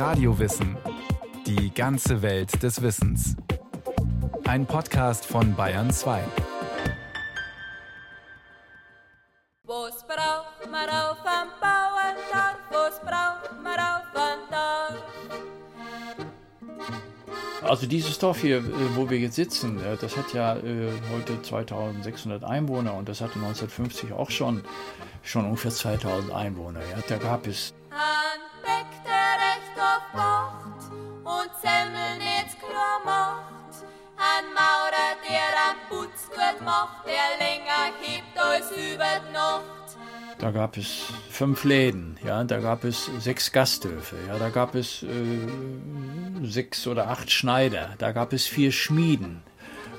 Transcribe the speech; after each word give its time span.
Radiowissen. 0.00 0.78
Die 1.46 1.74
ganze 1.74 2.22
Welt 2.22 2.62
des 2.62 2.80
Wissens. 2.80 3.36
Ein 4.46 4.64
Podcast 4.64 5.26
von 5.26 5.54
Bayern 5.54 5.90
2. 5.90 6.22
Was 9.64 10.06
braucht 10.06 10.70
man 10.70 10.88
auf 10.88 11.18
am 11.26 11.48
Bauerndorf? 11.60 12.56
Was 12.70 12.98
braucht 13.00 13.62
man 13.62 13.78
auf 13.78 14.06
am 14.14 14.38
Dorf? 14.50 15.02
Also 17.62 17.86
dieses 17.86 18.18
Dorf 18.18 18.40
hier, 18.40 18.56
äh, 18.56 18.96
wo 18.96 19.10
wir 19.10 19.18
jetzt 19.18 19.36
sitzen, 19.36 19.84
äh, 19.84 19.98
das 20.00 20.16
hat 20.16 20.32
ja 20.32 20.56
äh, 20.56 20.92
heute 21.14 21.42
2600 21.42 22.42
Einwohner 22.42 22.94
und 22.94 23.06
das 23.06 23.20
hatte 23.20 23.34
1950 23.34 24.14
auch 24.14 24.30
schon, 24.30 24.62
schon 25.22 25.44
ungefähr 25.44 25.72
2000 25.72 26.32
Einwohner. 26.32 26.80
Ja. 26.80 27.02
Da 27.06 27.18
gab 27.18 27.46
es 27.46 27.74
Ein 27.90 28.19
Gut 36.50 36.64
macht, 36.64 37.06
der 37.06 37.38
länger 37.38 37.92
hebt 38.00 38.38
als 38.38 38.70
über 38.70 39.04
die 39.28 39.32
Nacht. 39.32 39.96
Da 40.38 40.50
gab 40.50 40.76
es 40.76 41.04
fünf 41.30 41.64
Läden, 41.64 42.18
ja, 42.24 42.42
da 42.44 42.60
gab 42.60 42.84
es 42.84 43.10
sechs 43.18 43.52
Gasthöfe, 43.52 44.16
ja, 44.26 44.38
da 44.38 44.48
gab 44.48 44.74
es 44.74 45.02
äh, 45.02 45.06
sechs 46.42 46.86
oder 46.86 47.08
acht 47.08 47.30
Schneider, 47.30 47.90
da 47.98 48.12
gab 48.12 48.32
es 48.32 48.46
vier 48.46 48.72
Schmieden 48.72 49.42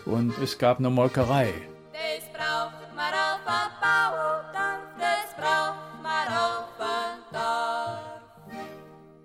und 0.05 0.35
es 0.39 0.57
gab 0.57 0.79
eine 0.79 0.89
Molkerei. 0.89 1.53
Das 1.93 2.27
braucht 2.33 2.95
man 2.95 3.13
auf 3.13 3.39
am 3.45 3.71
Bauerndorf, 3.81 4.81
das 4.97 5.35
braucht 5.37 6.01
man 6.01 6.27
auf 6.27 6.67
am 6.79 7.19
Dorf. 7.31 8.55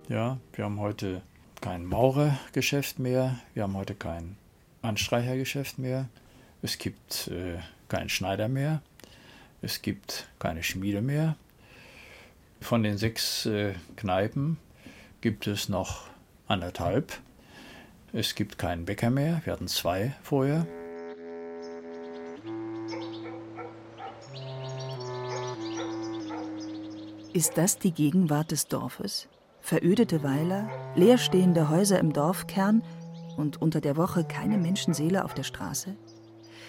Ja, 0.08 0.36
wir 0.52 0.64
haben 0.64 0.78
heute 0.80 1.22
kein 1.62 1.86
Maurergeschäft 1.86 2.98
mehr, 2.98 3.36
wir 3.54 3.62
haben 3.62 3.76
heute 3.76 3.94
kein 3.94 4.36
Anstreichergeschäft 4.82 5.78
mehr, 5.78 6.08
es 6.62 6.78
gibt 6.78 7.28
äh, 7.28 7.58
keinen 7.88 8.08
Schneider 8.08 8.48
mehr, 8.48 8.82
es 9.62 9.82
gibt 9.82 10.28
keine 10.38 10.62
Schmiede 10.62 11.00
mehr. 11.00 11.36
Von 12.60 12.82
den 12.82 12.98
sechs 12.98 13.46
äh, 13.46 13.74
Kneipen 13.96 14.56
gibt 15.20 15.46
es 15.46 15.68
noch 15.68 16.04
anderthalb. 16.48 17.12
Es 18.12 18.34
gibt 18.34 18.58
keinen 18.58 18.84
Bäcker 18.84 19.10
mehr, 19.10 19.42
wir 19.44 19.52
hatten 19.52 19.68
zwei 19.68 20.14
vorher. 20.22 20.66
Ist 27.32 27.58
das 27.58 27.78
die 27.78 27.92
Gegenwart 27.92 28.50
des 28.50 28.66
Dorfes? 28.66 29.28
Verödete 29.60 30.22
Weiler, 30.22 30.70
leerstehende 30.94 31.68
Häuser 31.68 31.98
im 31.98 32.14
Dorfkern 32.14 32.82
und 33.36 33.60
unter 33.60 33.82
der 33.82 33.96
Woche 33.96 34.24
keine 34.24 34.56
Menschenseele 34.56 35.22
auf 35.22 35.34
der 35.34 35.42
Straße? 35.42 35.96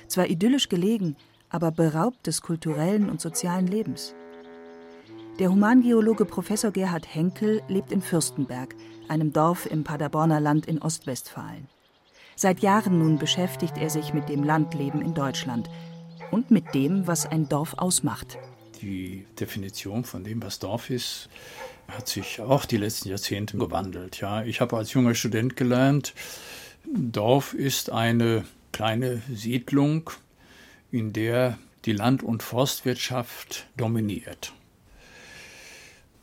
Zwar 0.07 0.27
idyllisch 0.27 0.69
gelegen, 0.69 1.15
aber 1.49 1.71
beraubt 1.71 2.27
des 2.27 2.41
kulturellen 2.41 3.09
und 3.09 3.21
sozialen 3.21 3.67
Lebens. 3.67 4.13
Der 5.39 5.51
Humangeologe 5.51 6.25
Professor 6.25 6.71
Gerhard 6.71 7.13
Henkel 7.13 7.61
lebt 7.67 7.91
in 7.91 8.01
Fürstenberg, 8.01 8.75
einem 9.07 9.31
Dorf 9.31 9.65
im 9.65 9.83
Paderborner 9.83 10.39
Land 10.39 10.65
in 10.65 10.81
Ostwestfalen. 10.81 11.67
Seit 12.35 12.59
Jahren 12.59 12.99
nun 12.99 13.17
beschäftigt 13.17 13.77
er 13.77 13.89
sich 13.89 14.13
mit 14.13 14.29
dem 14.29 14.43
Landleben 14.43 15.01
in 15.01 15.13
Deutschland 15.13 15.69
und 16.31 16.51
mit 16.51 16.73
dem, 16.73 17.07
was 17.07 17.25
ein 17.25 17.47
Dorf 17.49 17.75
ausmacht. 17.77 18.37
Die 18.81 19.25
Definition 19.39 20.03
von 20.03 20.23
dem, 20.23 20.41
was 20.41 20.59
Dorf 20.59 20.89
ist, 20.89 21.29
hat 21.87 22.07
sich 22.07 22.41
auch 22.41 22.65
die 22.65 22.77
letzten 22.77 23.09
Jahrzehnte 23.09 23.57
gewandelt. 23.57 24.19
Ja, 24.19 24.43
ich 24.43 24.61
habe 24.61 24.77
als 24.77 24.93
junger 24.93 25.15
Student 25.15 25.55
gelernt, 25.55 26.13
Dorf 26.85 27.53
ist 27.53 27.91
eine 27.91 28.45
kleine 28.77 29.23
Siedlung, 29.33 30.11
in 30.91 31.11
der 31.11 31.57
die 31.85 31.93
Land- 31.93 32.21
und 32.21 32.43
Forstwirtschaft 32.43 33.65
dominiert. 33.75 34.53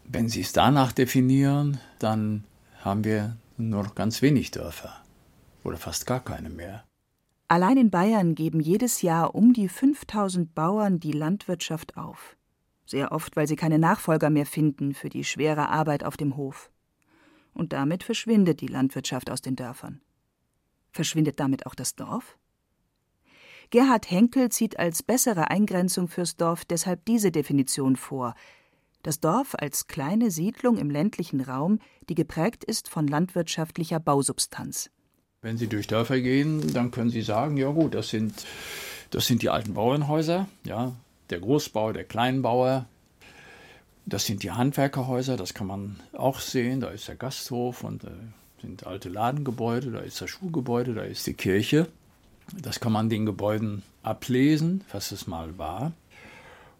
Wenn 0.04 0.28
Sie 0.28 0.42
es 0.42 0.52
danach 0.52 0.92
definieren, 0.92 1.80
dann 1.98 2.44
haben 2.78 3.02
wir 3.02 3.36
nur 3.56 3.82
noch 3.82 3.96
ganz 3.96 4.22
wenig 4.22 4.52
Dörfer 4.52 5.02
oder 5.64 5.78
fast 5.78 6.06
gar 6.06 6.22
keine 6.22 6.48
mehr. 6.48 6.84
Allein 7.48 7.76
in 7.76 7.90
Bayern 7.90 8.36
geben 8.36 8.60
jedes 8.60 9.02
Jahr 9.02 9.34
um 9.34 9.52
die 9.52 9.68
5000 9.68 10.54
Bauern 10.54 11.00
die 11.00 11.10
Landwirtschaft 11.10 11.96
auf. 11.96 12.36
Sehr 12.86 13.10
oft, 13.10 13.34
weil 13.34 13.48
sie 13.48 13.56
keine 13.56 13.80
Nachfolger 13.80 14.30
mehr 14.30 14.46
finden 14.46 14.94
für 14.94 15.08
die 15.08 15.24
schwere 15.24 15.70
Arbeit 15.70 16.04
auf 16.04 16.16
dem 16.16 16.36
Hof. 16.36 16.70
Und 17.52 17.72
damit 17.72 18.04
verschwindet 18.04 18.60
die 18.60 18.68
Landwirtschaft 18.68 19.28
aus 19.28 19.42
den 19.42 19.56
Dörfern. 19.56 20.02
Verschwindet 20.92 21.40
damit 21.40 21.66
auch 21.66 21.74
das 21.74 21.96
Dorf? 21.96 22.38
Gerhard 23.74 24.08
Henkel 24.08 24.50
zieht 24.50 24.78
als 24.78 25.02
bessere 25.02 25.50
Eingrenzung 25.50 26.06
fürs 26.06 26.36
Dorf 26.36 26.64
deshalb 26.64 27.04
diese 27.06 27.32
Definition 27.32 27.96
vor. 27.96 28.36
Das 29.02 29.18
Dorf 29.18 29.56
als 29.58 29.88
kleine 29.88 30.30
Siedlung 30.30 30.78
im 30.78 30.90
ländlichen 30.90 31.40
Raum, 31.40 31.80
die 32.08 32.14
geprägt 32.14 32.62
ist 32.62 32.88
von 32.88 33.08
landwirtschaftlicher 33.08 33.98
Bausubstanz. 33.98 34.90
Wenn 35.42 35.56
Sie 35.56 35.66
durch 35.66 35.88
Dörfer 35.88 36.20
gehen, 36.20 36.72
dann 36.72 36.92
können 36.92 37.10
Sie 37.10 37.22
sagen, 37.22 37.56
ja 37.56 37.68
gut, 37.70 37.96
das 37.96 38.10
sind, 38.10 38.46
das 39.10 39.26
sind 39.26 39.42
die 39.42 39.50
alten 39.50 39.74
Bauernhäuser, 39.74 40.46
ja, 40.62 40.92
der 41.30 41.40
Großbauer, 41.40 41.94
der 41.94 42.04
Kleinbauer. 42.04 42.86
Das 44.06 44.24
sind 44.24 44.44
die 44.44 44.52
Handwerkerhäuser, 44.52 45.36
das 45.36 45.52
kann 45.52 45.66
man 45.66 45.98
auch 46.12 46.38
sehen. 46.38 46.78
Da 46.78 46.90
ist 46.90 47.08
der 47.08 47.16
Gasthof 47.16 47.82
und 47.82 48.04
äh, 48.04 48.10
sind 48.60 48.86
alte 48.86 49.08
Ladengebäude, 49.08 49.90
da 49.90 49.98
ist 49.98 50.20
das 50.20 50.30
Schulgebäude, 50.30 50.94
da 50.94 51.02
ist 51.02 51.26
die 51.26 51.34
Kirche. 51.34 51.88
Das 52.52 52.80
kann 52.80 52.92
man 52.92 53.08
den 53.08 53.26
Gebäuden 53.26 53.82
ablesen, 54.02 54.84
was 54.92 55.12
es 55.12 55.26
mal 55.26 55.58
war. 55.58 55.92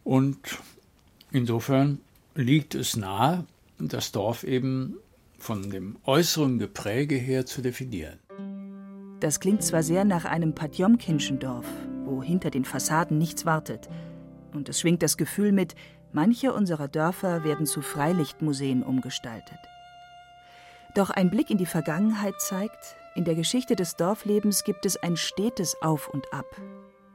Und 0.05 0.39
insofern 1.33 2.01
liegt 2.35 2.75
es 2.75 2.97
nahe, 2.97 3.45
das 3.79 4.13
Dorf 4.13 4.45
eben 4.45 4.97
von 5.39 5.71
dem 5.71 5.97
äußeren 6.05 6.59
Gepräge 6.59 7.17
her 7.17 7.47
zu 7.47 7.63
definieren. 7.63 8.19
Das 9.21 9.41
klingt 9.41 9.63
zwar 9.63 9.83
sehr 9.83 10.05
nach 10.05 10.25
einem 10.25 10.55
Patjomkinschen 10.55 11.39
Dorf, 11.39 11.67
wo 12.05 12.23
hinter 12.23 12.51
den 12.51 12.65
Fassaden 12.65 13.19
nichts 13.19 13.47
wartet. 13.47 13.89
Und 14.53 14.69
es 14.69 14.81
schwingt 14.81 15.03
das 15.03 15.17
Gefühl 15.17 15.53
mit, 15.53 15.75
manche 16.13 16.53
unserer 16.53 16.89
Dörfer 16.89 17.45
werden 17.45 17.67
zu 17.67 17.81
Freilichtmuseen 17.81 18.83
umgestaltet. 18.83 19.59
Doch 20.95 21.11
ein 21.11 21.29
Blick 21.29 21.51
in 21.51 21.59
die 21.59 21.67
Vergangenheit 21.67 22.41
zeigt, 22.41 22.97
in 23.17 23.25
der 23.25 23.35
Geschichte 23.35 23.75
des 23.75 23.97
Dorflebens 23.97 24.63
gibt 24.63 24.87
es 24.87 24.97
ein 24.97 25.17
stetes 25.17 25.77
Auf 25.83 26.09
und 26.09 26.33
Ab. 26.33 26.47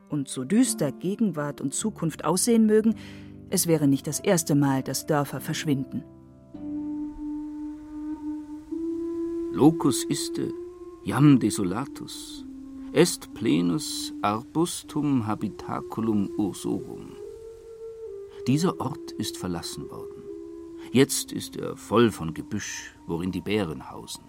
Und 0.10 0.28
so 0.28 0.44
düster 0.44 0.92
Gegenwart 0.92 1.62
und 1.62 1.74
Zukunft 1.74 2.26
aussehen 2.26 2.66
mögen, 2.66 2.96
es 3.50 3.68
wäre 3.68 3.88
nicht 3.88 4.06
das 4.06 4.20
erste 4.20 4.54
Mal, 4.54 4.84
dass 4.84 5.06
Dörfer 5.06 5.40
verschwinden. 5.40 6.04
Locus 9.54 10.04
iste, 10.06 10.52
jam 11.04 11.40
desolatus, 11.40 12.46
est 12.92 13.34
plenus 13.34 14.14
arbustum 14.22 15.26
habitaculum 15.26 16.30
ursorum. 16.38 17.14
Dieser 18.46 18.80
Ort 18.80 19.12
ist 19.14 19.38
verlassen 19.38 19.90
worden. 19.90 20.19
Jetzt 20.92 21.32
ist 21.32 21.56
er 21.56 21.78
voll 21.78 22.12
von 22.12 22.34
Gebüsch, 22.34 22.96
worin 23.06 23.32
die 23.32 23.42
Bären 23.42 23.92
hausen. 23.92 24.24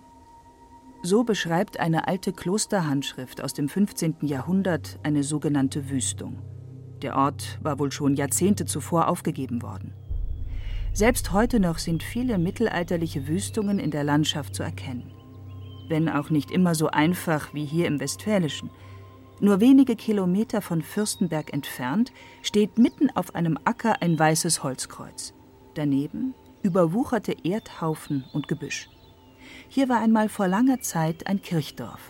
So 1.02 1.24
beschreibt 1.24 1.80
eine 1.80 2.06
alte 2.06 2.32
Klosterhandschrift 2.34 3.42
aus 3.42 3.54
dem 3.54 3.68
15. 3.70 4.16
Jahrhundert 4.20 4.98
eine 5.02 5.22
sogenannte 5.22 5.88
Wüstung. 5.88 6.38
Der 7.00 7.16
Ort 7.16 7.58
war 7.62 7.78
wohl 7.78 7.90
schon 7.90 8.14
Jahrzehnte 8.14 8.66
zuvor 8.66 9.08
aufgegeben 9.08 9.62
worden. 9.62 9.94
Selbst 10.92 11.32
heute 11.32 11.60
noch 11.60 11.78
sind 11.78 12.02
viele 12.02 12.36
mittelalterliche 12.36 13.26
Wüstungen 13.26 13.78
in 13.78 13.90
der 13.90 14.04
Landschaft 14.04 14.54
zu 14.54 14.62
erkennen. 14.62 15.10
Wenn 15.88 16.10
auch 16.10 16.28
nicht 16.28 16.50
immer 16.50 16.74
so 16.74 16.88
einfach 16.88 17.54
wie 17.54 17.64
hier 17.64 17.86
im 17.86 18.00
Westfälischen. 18.00 18.68
Nur 19.40 19.60
wenige 19.60 19.96
Kilometer 19.96 20.60
von 20.60 20.82
Fürstenberg 20.82 21.54
entfernt 21.54 22.12
steht 22.42 22.76
mitten 22.78 23.08
auf 23.08 23.34
einem 23.34 23.58
Acker 23.64 24.02
ein 24.02 24.18
weißes 24.18 24.62
Holzkreuz. 24.62 25.32
Daneben 25.74 26.34
überwucherte 26.62 27.36
Erdhaufen 27.44 28.24
und 28.32 28.48
Gebüsch. 28.48 28.88
Hier 29.68 29.88
war 29.88 30.00
einmal 30.00 30.28
vor 30.28 30.48
langer 30.48 30.80
Zeit 30.80 31.26
ein 31.26 31.42
Kirchdorf. 31.42 32.00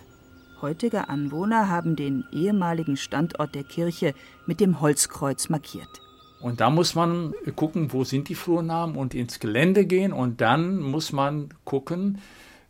Heutige 0.61 1.09
Anwohner 1.09 1.69
haben 1.69 1.95
den 1.95 2.23
ehemaligen 2.31 2.97
Standort 2.97 3.55
der 3.55 3.63
Kirche 3.63 4.13
mit 4.45 4.59
dem 4.59 4.79
Holzkreuz 4.79 5.49
markiert. 5.49 6.01
Und 6.39 6.59
da 6.59 6.69
muss 6.69 6.95
man 6.95 7.33
gucken, 7.55 7.93
wo 7.93 8.03
sind 8.03 8.29
die 8.29 8.35
Flurnamen 8.35 8.95
und 8.95 9.13
ins 9.13 9.39
Gelände 9.39 9.85
gehen 9.85 10.11
und 10.11 10.41
dann 10.41 10.79
muss 10.79 11.11
man 11.11 11.49
gucken, 11.65 12.19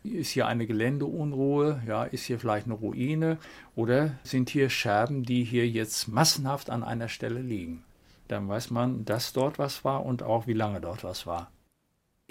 ist 0.04 0.30
hier 0.30 0.46
eine 0.46 0.66
Geländeunruhe, 0.66 1.82
ja, 1.86 2.04
ist 2.04 2.24
hier 2.24 2.38
vielleicht 2.38 2.66
eine 2.66 2.74
Ruine 2.74 3.38
oder 3.76 4.12
sind 4.24 4.50
hier 4.50 4.68
Scherben, 4.68 5.22
die 5.22 5.44
hier 5.44 5.68
jetzt 5.68 6.08
massenhaft 6.08 6.70
an 6.70 6.82
einer 6.82 7.08
Stelle 7.08 7.40
liegen. 7.40 7.84
Dann 8.28 8.48
weiß 8.48 8.70
man, 8.70 9.04
dass 9.04 9.32
dort 9.32 9.58
was 9.58 9.84
war 9.84 10.04
und 10.04 10.22
auch 10.22 10.46
wie 10.46 10.54
lange 10.54 10.80
dort 10.80 11.04
was 11.04 11.26
war. 11.26 11.50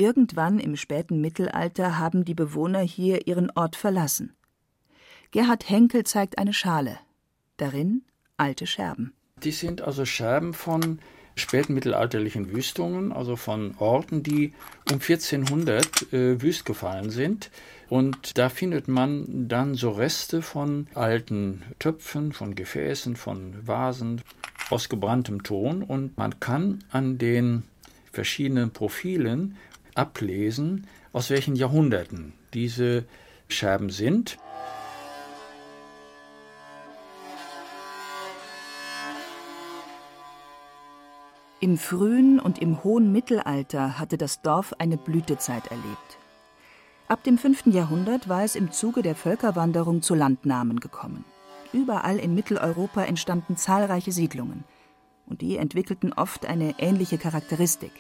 Irgendwann 0.02 0.58
im 0.58 0.78
späten 0.78 1.22
Mittelalter 1.22 2.00
haben 2.00 2.26
die 2.26 2.34
Bewohner 2.34 2.80
hier 2.80 3.28
ihren 3.28 3.52
Ort 3.52 3.76
verlassen. 3.76 4.34
Gerhard 5.30 5.70
Henkel 5.70 6.06
zeigt 6.06 6.40
eine 6.40 6.54
Schale. 6.54 6.98
Darin 7.58 8.02
alte 8.36 8.66
Scherben. 8.66 9.14
Die 9.44 9.52
sind 9.52 9.84
also 9.84 10.04
Scherben 10.06 10.56
von 10.56 10.98
späten 11.36 11.76
mittelalterlichen 11.76 12.52
Wüstungen, 12.52 13.12
also 13.12 13.36
von 13.36 13.76
Orten, 13.78 14.24
die 14.24 14.54
um 14.90 14.96
1400 14.96 16.12
äh, 16.12 16.42
wüst 16.42 16.66
gefallen 16.66 17.12
sind. 17.12 17.52
Und 17.88 18.40
da 18.40 18.50
findet 18.50 18.88
man 18.88 19.48
dann 19.50 19.76
so 19.76 19.92
Reste 19.92 20.42
von 20.42 20.88
alten 20.96 21.62
Töpfen, 21.78 22.32
von 22.32 22.56
Gefäßen, 22.56 23.16
von 23.16 23.68
Vasen 23.68 24.24
aus 24.72 24.90
gebranntem 24.90 25.44
Ton. 25.44 25.84
Und 25.84 26.18
man 26.18 26.40
kann 26.40 26.84
an 26.90 27.20
den 27.20 27.62
verschiedenen 28.12 28.72
Profilen 28.72 29.58
ablesen, 29.96 30.88
aus 31.14 31.30
welchen 31.30 31.56
Jahrhunderten 31.56 32.34
diese 32.54 33.06
Scherben 33.48 33.90
sind. 33.90 34.38
Im 41.60 41.78
frühen 41.78 42.40
und 42.40 42.60
im 42.60 42.84
hohen 42.84 43.12
Mittelalter 43.12 44.00
hatte 44.00 44.18
das 44.18 44.42
Dorf 44.42 44.74
eine 44.80 44.98
Blütezeit 44.98 45.68
erlebt. 45.68 46.18
Ab 47.08 47.24
dem 47.24 47.38
5. 47.38 47.68
Jahrhundert 47.68 48.30
war 48.30 48.44
es 48.44 48.56
im 48.56 48.72
Zuge 48.72 49.04
der 49.04 49.16
Völkerwanderung 49.16 50.02
zu 50.02 50.16
Landnahmen 50.16 50.80
gekommen. 50.80 51.24
Überall 51.72 52.18
in 52.18 52.34
Mitteleuropa 52.34 53.04
entstanden 53.04 53.58
zahlreiche 53.58 54.12
Siedlungen, 54.12 54.64
und 55.28 55.42
die 55.42 55.58
entwickelten 55.58 56.14
oft 56.14 56.46
eine 56.46 56.76
ähnliche 56.80 57.18
Charakteristik. 57.18 57.92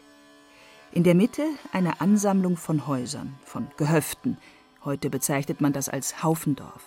In 0.93 1.03
der 1.03 1.15
Mitte 1.15 1.45
eine 1.71 2.01
Ansammlung 2.01 2.57
von 2.57 2.85
Häusern, 2.85 3.35
von 3.45 3.67
Gehöften, 3.77 4.38
heute 4.83 5.09
bezeichnet 5.09 5.61
man 5.61 5.71
das 5.71 5.88
als 5.88 6.21
Haufendorf. 6.21 6.83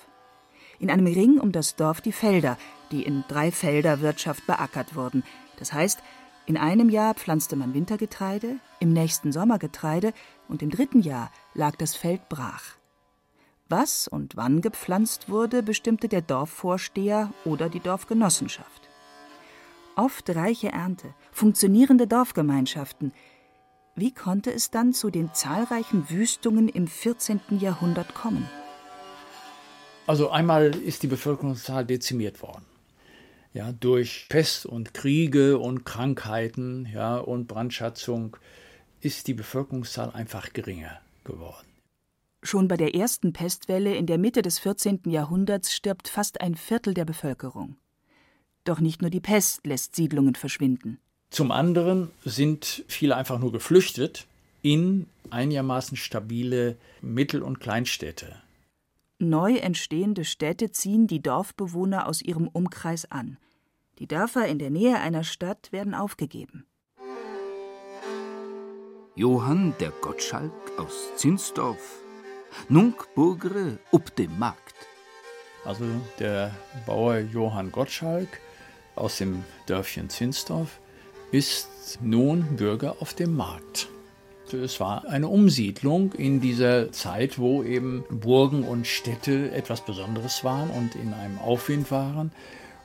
In 0.79 0.91
einem 0.91 1.07
Ring 1.07 1.41
um 1.41 1.53
das 1.53 1.75
Dorf 1.75 2.03
die 2.03 2.13
Felder, 2.13 2.59
die 2.91 3.03
in 3.03 3.25
Dreifelderwirtschaft 3.29 4.47
beackert 4.47 4.95
wurden, 4.95 5.25
das 5.59 5.73
heißt, 5.73 6.01
in 6.45 6.59
einem 6.59 6.91
Jahr 6.91 7.15
pflanzte 7.15 7.57
man 7.57 7.73
Wintergetreide, 7.73 8.57
im 8.79 8.93
nächsten 8.93 9.33
Sommergetreide 9.33 10.13
und 10.49 10.63
im 10.63 10.69
dritten 10.69 11.01
Jahr 11.01 11.31
lag 11.55 11.77
das 11.77 11.97
Feld 11.97 12.29
brach. 12.29 12.77
Was 13.71 14.07
und 14.07 14.37
wann 14.37 14.61
gepflanzt 14.61 15.31
wurde, 15.31 15.63
bestimmte 15.63 16.09
der 16.09 16.21
Dorfvorsteher 16.21 17.33
oder 17.47 17.71
die 17.71 17.81
Dorfgenossenschaft. 17.81 18.91
Oft 19.97 20.29
reiche 20.31 20.73
Ernte, 20.73 21.15
funktionierende 21.33 22.07
Dorfgemeinschaften. 22.07 23.13
Wie 23.97 24.13
konnte 24.13 24.53
es 24.53 24.71
dann 24.71 24.93
zu 24.93 25.11
den 25.11 25.33
zahlreichen 25.35 26.11
Wüstungen 26.11 26.69
im 26.69 26.87
14. 26.87 27.41
Jahrhundert 27.61 28.15
kommen? 28.15 28.49
Also 30.07 30.31
einmal 30.31 30.75
ist 30.75 31.03
die 31.03 31.07
Bevölkerungszahl 31.07 31.85
dezimiert 31.85 32.43
worden 32.43 32.65
ja, 33.55 33.73
durch 33.73 34.27
Pest 34.29 34.67
und 34.67 34.93
Kriege 34.93 35.59
und 35.59 35.85
Krankheiten 35.85 36.87
ja, 36.93 37.17
und 37.17 37.47
Brandschatzung 37.47 38.37
ist 39.01 39.29
die 39.29 39.35
Bevölkerungszahl 39.35 40.11
einfach 40.11 40.53
geringer 40.53 41.01
geworden. 41.23 41.69
Schon 42.43 42.69
bei 42.69 42.77
der 42.77 42.95
ersten 42.95 43.33
Pestwelle 43.33 43.95
in 43.95 44.07
der 44.07 44.19
Mitte 44.19 44.43
des 44.43 44.59
14. 44.59 45.03
Jahrhunderts 45.07 45.73
stirbt 45.73 46.09
fast 46.09 46.41
ein 46.41 46.57
Viertel 46.57 46.93
der 46.93 47.07
Bevölkerung. 47.07 47.77
Doch 48.65 48.81
nicht 48.81 49.01
nur 49.01 49.11
die 49.11 49.21
Pest 49.21 49.67
lässt 49.67 49.95
Siedlungen 49.95 50.35
verschwinden. 50.35 50.99
Zum 51.31 51.51
anderen 51.51 52.11
sind 52.25 52.85
viele 52.87 53.17
einfach 53.17 53.39
nur 53.39 53.53
geflüchtet 53.53 54.27
in 54.63 55.07
einigermaßen 55.31 55.97
stabile 55.97 56.77
Mittel- 57.03 57.43
und 57.43 57.61
Kleinstädte. 57.61 58.41
Neu 59.19 59.57
entstehende 59.57 60.25
Städte 60.25 60.71
ziehen 60.71 61.07
die 61.07 61.23
Dorfbewohner 61.23 62.07
aus 62.07 62.23
ihrem 62.23 62.49
Umkreis 62.49 63.11
an. 63.11 63.37
Die 63.99 64.07
Dörfer 64.07 64.47
in 64.47 64.59
der 64.59 64.71
Nähe 64.71 64.99
einer 64.99 65.23
Stadt 65.23 65.71
werden 65.71 65.95
aufgegeben. 65.95 66.67
Johann 69.17 69.75
der 69.79 69.91
Gottschalk 69.91 70.53
aus 70.77 71.15
Zinsdorf, 71.15 72.03
nunc 72.69 73.07
burgere 73.15 73.79
up 73.93 74.15
dem 74.17 74.37
Markt. 74.39 74.75
Also 75.65 75.85
der 76.19 76.55
Bauer 76.85 77.19
Johann 77.19 77.71
Gottschalk 77.71 78.41
aus 78.97 79.19
dem 79.19 79.45
Dörfchen 79.67 80.11
Zinsdorf 80.11 80.81
ist 81.35 81.99
nun 82.01 82.55
Bürger 82.55 82.95
auf 83.01 83.13
dem 83.13 83.35
Markt. 83.35 83.89
Es 84.53 84.79
war 84.79 85.05
eine 85.09 85.27
Umsiedlung 85.27 86.13
in 86.13 86.41
dieser 86.41 86.93
Zeit, 86.93 87.41
wo 87.41 87.65
eben 87.65 88.05
Burgen 88.09 88.63
und 88.63 88.87
Städte 88.87 89.51
etwas 89.51 89.85
Besonderes 89.85 90.45
waren 90.45 90.71
und 90.71 90.95
in 90.95 91.13
einem 91.13 91.41
Aufwind 91.41 91.91
waren 91.91 92.31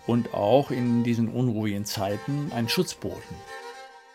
und 0.07 0.34
auch 0.34 0.72
in 0.72 1.04
diesen 1.04 1.30
unruhigen 1.30 1.86
Zeiten 1.86 2.51
einen 2.51 2.69
Schutz 2.69 2.96
boten. 2.96 3.36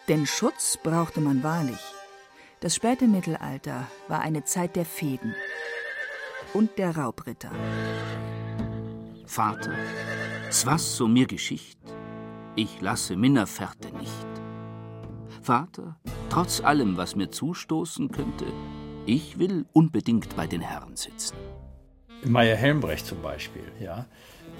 Denn 0.08 0.26
Schutz 0.26 0.78
brauchte 0.82 1.20
man 1.20 1.44
wahrlich. 1.44 1.78
Das 2.58 2.75
späte 2.75 3.06
Mittelalter 3.06 3.87
war 4.08 4.20
eine 4.20 4.42
Zeit 4.42 4.75
der 4.75 4.84
Fehden 4.84 5.32
und 6.54 6.76
der 6.76 6.96
Raubritter. 6.96 7.52
Vater, 9.26 9.75
was 10.64 10.96
so 10.96 11.06
mir 11.06 11.26
Geschicht, 11.26 11.78
ich 12.56 12.80
lasse 12.80 13.16
minner 13.16 13.46
Fährte 13.46 13.94
nicht. 13.96 14.26
Vater, 15.42 15.96
trotz 16.30 16.62
allem, 16.62 16.96
was 16.96 17.16
mir 17.16 17.30
zustoßen 17.30 18.10
könnte, 18.10 18.46
ich 19.06 19.38
will 19.38 19.66
unbedingt 19.72 20.36
bei 20.36 20.46
den 20.46 20.60
Herren 20.60 20.96
sitzen. 20.96 21.36
Meier 22.24 22.56
Helmbrecht 22.56 23.06
zum 23.06 23.20
Beispiel, 23.20 23.64
ja. 23.80 24.06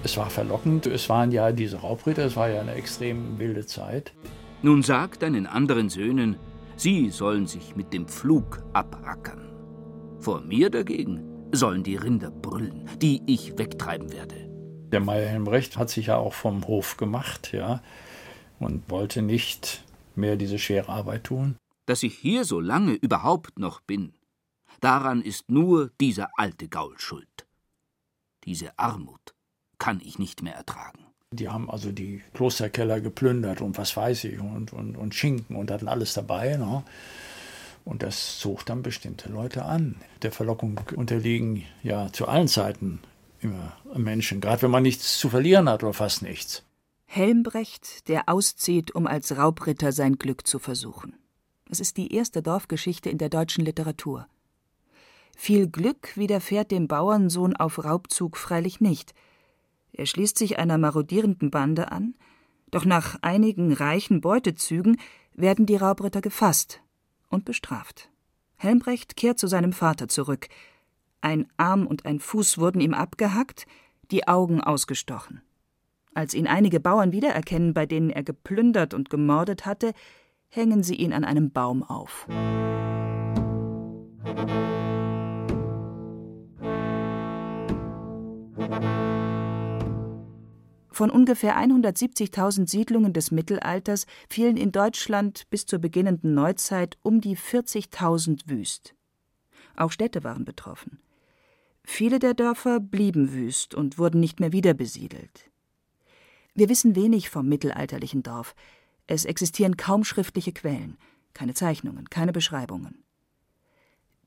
Es 0.03 0.17
war 0.17 0.29
verlockend, 0.29 0.85
es 0.85 1.09
waren 1.09 1.31
ja 1.31 1.51
diese 1.51 1.77
Raubritter, 1.77 2.25
es 2.25 2.35
war 2.35 2.49
ja 2.49 2.61
eine 2.61 2.73
extrem 2.73 3.39
wilde 3.39 3.65
Zeit. 3.65 4.13
Nun 4.61 4.83
sag 4.83 5.19
deinen 5.19 5.47
anderen 5.47 5.89
Söhnen, 5.89 6.37
sie 6.75 7.09
sollen 7.09 7.47
sich 7.47 7.75
mit 7.75 7.91
dem 7.93 8.07
Pflug 8.07 8.63
abrackern. 8.73 9.49
Vor 10.19 10.41
mir 10.41 10.69
dagegen 10.69 11.23
sollen 11.51 11.83
die 11.83 11.95
Rinder 11.95 12.29
brüllen, 12.29 12.87
die 13.01 13.21
ich 13.25 13.57
wegtreiben 13.57 14.11
werde. 14.11 14.44
Der 14.95 15.01
Meier 15.01 15.27
Helmbrecht 15.27 15.75
hat 15.75 15.89
sich 15.89 16.05
ja 16.05 16.15
auch 16.15 16.33
vom 16.33 16.65
Hof 16.67 16.95
gemacht, 16.95 17.51
ja, 17.51 17.81
und 18.59 18.89
wollte 18.89 19.21
nicht 19.21 19.83
mehr 20.15 20.37
diese 20.37 20.57
schwere 20.57 20.87
Arbeit 20.87 21.25
tun. 21.25 21.57
Dass 21.85 22.01
ich 22.01 22.17
hier 22.17 22.45
so 22.45 22.61
lange 22.61 22.93
überhaupt 22.93 23.59
noch 23.59 23.81
bin, 23.81 24.13
daran 24.79 25.21
ist 25.21 25.51
nur 25.51 25.91
dieser 25.99 26.29
alte 26.37 26.69
Gaul 26.69 26.97
schuld. 26.97 27.45
Diese 28.45 28.79
Armut, 28.79 29.35
kann 29.79 29.99
ich 30.01 30.17
nicht 30.17 30.41
mehr 30.41 30.55
ertragen. 30.55 30.99
Die 31.33 31.49
haben 31.49 31.69
also 31.69 31.91
die 31.91 32.23
Klosterkeller 32.33 33.01
geplündert 33.01 33.59
und 33.59 33.77
was 33.77 33.97
weiß 33.97 34.23
ich 34.23 34.39
und, 34.39 34.71
und, 34.71 34.95
und 34.95 35.13
Schinken 35.13 35.57
und 35.57 35.71
hatten 35.71 35.89
alles 35.89 36.13
dabei. 36.13 36.55
Ne? 36.55 36.85
Und 37.83 38.01
das 38.01 38.39
zog 38.39 38.65
dann 38.65 38.81
bestimmte 38.81 39.27
Leute 39.27 39.65
an. 39.65 39.97
Der 40.21 40.31
Verlockung 40.31 40.79
unterliegen 40.95 41.65
ja 41.83 42.13
zu 42.13 42.29
allen 42.29 42.47
Zeiten 42.47 43.01
immer 43.39 43.75
Menschen, 43.95 44.41
gerade 44.41 44.63
wenn 44.63 44.71
man 44.71 44.83
nichts 44.83 45.17
zu 45.17 45.29
verlieren 45.29 45.69
hat 45.69 45.83
oder 45.83 45.93
fast 45.93 46.21
nichts. 46.21 46.63
Helmbrecht, 47.05 48.07
der 48.07 48.27
auszieht, 48.27 48.93
um 48.93 49.07
als 49.07 49.37
Raubritter 49.37 49.91
sein 49.91 50.17
Glück 50.17 50.47
zu 50.47 50.59
versuchen. 50.59 51.15
Es 51.69 51.79
ist 51.79 51.97
die 51.97 52.13
erste 52.13 52.41
Dorfgeschichte 52.41 53.09
in 53.09 53.17
der 53.17 53.29
deutschen 53.29 53.63
Literatur. 53.63 54.27
Viel 55.35 55.67
Glück 55.67 56.15
widerfährt 56.15 56.71
dem 56.71 56.87
Bauernsohn 56.87 57.55
auf 57.55 57.83
Raubzug 57.83 58.37
freilich 58.37 58.81
nicht– 58.81 59.13
er 59.97 60.05
schließt 60.05 60.37
sich 60.37 60.59
einer 60.59 60.77
marodierenden 60.77 61.51
Bande 61.51 61.91
an, 61.91 62.15
doch 62.69 62.83
nach 62.83 63.17
einigen 63.21 63.71
reichen 63.71 64.19
Beutezügen 64.19 64.97
werden 65.33 65.65
die 65.65 65.77
Raubritter 65.77 66.19
gefasst 66.19 66.81
und 67.29 67.45
bestraft. 67.45 68.09
Helmbrecht 68.57 69.15
kehrt 69.15 69.39
zu 69.39 69.47
seinem 69.47 69.71
Vater 69.71 70.09
zurück. 70.09 70.49
Ein 71.25 71.47
Arm 71.57 71.87
und 71.87 72.05
ein 72.05 72.19
Fuß 72.19 72.59
wurden 72.59 72.79
ihm 72.79 72.93
abgehackt, 72.93 73.65
die 74.11 74.27
Augen 74.27 74.61
ausgestochen. 74.61 75.41
Als 76.13 76.35
ihn 76.35 76.45
einige 76.45 76.79
Bauern 76.79 77.13
wiedererkennen, 77.13 77.73
bei 77.73 77.87
denen 77.87 78.11
er 78.11 78.21
geplündert 78.21 78.93
und 78.93 79.09
gemordet 79.09 79.65
hatte, 79.65 79.93
hängen 80.49 80.83
sie 80.83 80.93
ihn 80.93 81.13
an 81.13 81.23
einem 81.23 81.49
Baum 81.49 81.81
auf. 81.81 82.27
Von 90.91 91.09
ungefähr 91.09 91.57
170.000 91.57 92.69
Siedlungen 92.69 93.13
des 93.13 93.31
Mittelalters 93.31 94.05
fielen 94.29 94.57
in 94.57 94.71
Deutschland 94.71 95.49
bis 95.49 95.65
zur 95.65 95.79
beginnenden 95.79 96.35
Neuzeit 96.35 96.99
um 97.01 97.19
die 97.19 97.35
40.000 97.35 98.47
wüst. 98.47 98.93
Auch 99.75 99.91
Städte 99.91 100.23
waren 100.23 100.45
betroffen. 100.45 100.99
Viele 101.85 102.19
der 102.19 102.33
Dörfer 102.33 102.79
blieben 102.79 103.31
wüst 103.31 103.75
und 103.75 103.97
wurden 103.99 104.19
nicht 104.19 104.39
mehr 104.39 104.51
wiederbesiedelt. 104.51 105.51
Wir 106.55 106.67
wissen 106.67 106.95
wenig 106.95 107.29
vom 107.29 107.47
mittelalterlichen 107.47 108.23
Dorf. 108.23 108.55
Es 109.07 109.23
existieren 109.23 109.77
kaum 109.77 110.03
schriftliche 110.03 110.51
Quellen, 110.51 110.97
keine 111.33 111.53
Zeichnungen, 111.53 112.09
keine 112.09 112.31
Beschreibungen. 112.31 113.03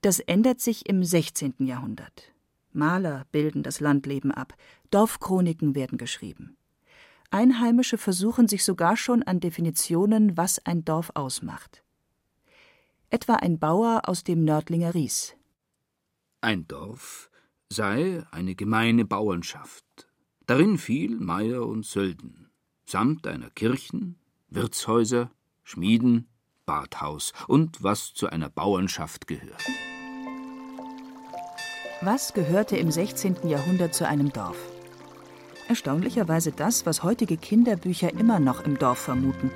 Das 0.03 0.21
ändert 0.21 0.61
sich 0.61 0.89
im 0.89 1.03
16. 1.03 1.55
Jahrhundert. 1.59 2.33
Maler 2.73 3.27
bilden 3.33 3.65
das 3.65 3.81
Landleben 3.81 4.31
ab, 4.31 4.55
Dorfchroniken 4.91 5.75
werden 5.75 5.99
geschrieben. 5.99 6.57
Einheimische 7.31 7.99
versuchen 7.99 8.47
sich 8.47 8.65
sogar 8.65 8.97
schon 8.97 9.23
an 9.25 9.41
Definitionen, 9.41 10.37
was 10.37 10.65
ein 10.65 10.85
Dorf 10.85 11.11
ausmacht. 11.15 11.83
Etwa 13.11 13.35
ein 13.35 13.59
Bauer 13.59 14.03
aus 14.05 14.23
dem 14.23 14.45
Nördlinger 14.45 14.95
Ries. 14.95 15.35
Ein 16.41 16.69
Dorf 16.69 17.31
sei 17.71 18.25
eine 18.31 18.55
gemeine 18.55 19.05
Bauernschaft. 19.05 19.85
Darin 20.47 20.79
fiel 20.79 21.19
Meier 21.19 21.67
und 21.67 21.85
Sölden, 21.85 22.51
samt 22.87 23.27
einer 23.27 23.51
Kirchen, 23.51 24.17
Wirtshäuser, 24.49 25.31
Schmieden, 25.65 26.29
Badhaus 26.65 27.33
und 27.47 27.83
was 27.83 28.15
zu 28.15 28.29
einer 28.29 28.49
Bauernschaft 28.49 29.27
gehört. 29.27 29.63
Was 32.01 32.33
gehörte 32.33 32.77
im 32.77 32.91
16. 32.91 33.49
Jahrhundert 33.49 33.95
zu 33.95 34.07
einem 34.07 34.33
Dorf? 34.33 34.57
Erstaunlicherweise 35.69 36.53
das, 36.53 36.87
was 36.87 37.03
heutige 37.03 37.37
Kinderbücher 37.37 38.13
immer 38.13 38.41
noch 38.41 38.65
im 38.65 38.79
Dorf 38.79 38.99
vermuten. 38.99 39.51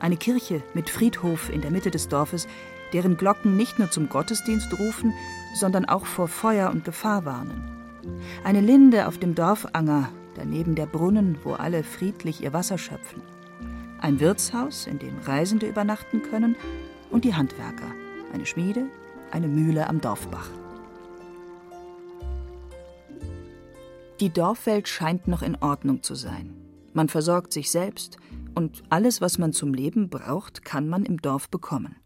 Eine 0.00 0.16
Kirche 0.16 0.62
mit 0.74 0.90
Friedhof 0.90 1.50
in 1.50 1.60
der 1.60 1.70
Mitte 1.70 1.90
des 1.90 2.08
Dorfes, 2.08 2.48
deren 2.92 3.16
Glocken 3.16 3.56
nicht 3.56 3.78
nur 3.78 3.90
zum 3.90 4.08
Gottesdienst 4.08 4.78
rufen, 4.78 5.12
sondern 5.54 5.84
auch 5.86 6.06
vor 6.06 6.28
Feuer 6.28 6.70
und 6.70 6.84
Gefahr 6.84 7.24
warnen. 7.24 7.64
Eine 8.44 8.60
Linde 8.60 9.08
auf 9.08 9.18
dem 9.18 9.34
Dorfanger, 9.34 10.10
daneben 10.34 10.74
der 10.74 10.86
Brunnen, 10.86 11.38
wo 11.42 11.52
alle 11.52 11.82
friedlich 11.82 12.42
ihr 12.42 12.52
Wasser 12.52 12.78
schöpfen. 12.78 13.22
Ein 14.00 14.20
Wirtshaus, 14.20 14.86
in 14.86 14.98
dem 14.98 15.18
Reisende 15.24 15.66
übernachten 15.66 16.22
können, 16.22 16.56
und 17.10 17.24
die 17.24 17.34
Handwerker, 17.34 17.92
eine 18.32 18.46
Schmiede, 18.46 18.86
eine 19.30 19.48
Mühle 19.48 19.88
am 19.88 20.00
Dorfbach. 20.00 20.50
Die 24.20 24.30
Dorfwelt 24.30 24.88
scheint 24.88 25.28
noch 25.28 25.42
in 25.42 25.56
Ordnung 25.56 26.02
zu 26.02 26.14
sein. 26.14 26.54
Man 26.94 27.08
versorgt 27.08 27.52
sich 27.52 27.70
selbst 27.70 28.16
und 28.54 28.82
alles, 28.88 29.20
was 29.20 29.36
man 29.36 29.52
zum 29.52 29.74
Leben 29.74 30.08
braucht, 30.08 30.64
kann 30.64 30.88
man 30.88 31.04
im 31.04 31.20
Dorf 31.20 31.50
bekommen. 31.50 31.96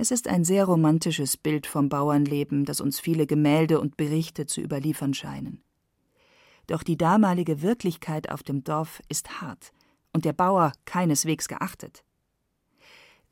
Es 0.00 0.12
ist 0.12 0.28
ein 0.28 0.44
sehr 0.44 0.64
romantisches 0.64 1.36
Bild 1.36 1.66
vom 1.66 1.88
Bauernleben, 1.88 2.64
das 2.64 2.80
uns 2.80 3.00
viele 3.00 3.26
Gemälde 3.26 3.80
und 3.80 3.96
Berichte 3.96 4.46
zu 4.46 4.60
überliefern 4.60 5.12
scheinen. 5.12 5.60
Doch 6.68 6.84
die 6.84 6.96
damalige 6.96 7.62
Wirklichkeit 7.62 8.30
auf 8.30 8.44
dem 8.44 8.62
Dorf 8.62 9.02
ist 9.08 9.40
hart 9.40 9.72
und 10.12 10.24
der 10.24 10.34
Bauer 10.34 10.72
keineswegs 10.84 11.48
geachtet. 11.48 12.04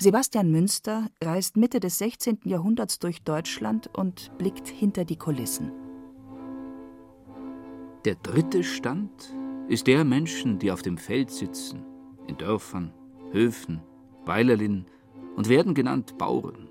Sebastian 0.02 0.50
Münster 0.50 1.08
reist 1.22 1.56
Mitte 1.56 1.78
des 1.78 1.98
16. 1.98 2.40
Jahrhunderts 2.42 2.98
durch 2.98 3.22
Deutschland 3.22 3.88
und 3.94 4.36
blickt 4.36 4.66
hinter 4.66 5.04
die 5.04 5.16
Kulissen. 5.16 5.70
Der 8.04 8.16
dritte 8.16 8.64
Stand 8.64 9.32
ist 9.68 9.86
der 9.86 10.04
Menschen, 10.04 10.58
die 10.58 10.72
auf 10.72 10.82
dem 10.82 10.98
Feld 10.98 11.30
sitzen, 11.30 11.84
in 12.26 12.36
Dörfern, 12.36 12.92
Höfen, 13.30 13.82
Weilerlin 14.24 14.86
und 15.36 15.48
werden 15.48 15.74
genannt 15.74 16.18
Bauern. 16.18 16.68